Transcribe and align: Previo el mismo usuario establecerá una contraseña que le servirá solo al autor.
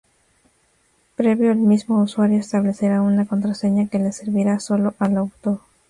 Previo 1.15 1.51
el 1.51 1.59
mismo 1.59 2.01
usuario 2.01 2.39
establecerá 2.39 3.03
una 3.03 3.27
contraseña 3.27 3.87
que 3.87 3.99
le 3.99 4.11
servirá 4.11 4.59
solo 4.59 4.95
al 4.97 5.15
autor. 5.15 5.59